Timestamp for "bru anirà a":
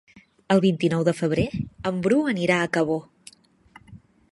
2.07-2.73